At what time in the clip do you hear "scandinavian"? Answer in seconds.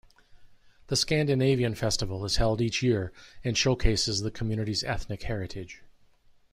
0.95-1.75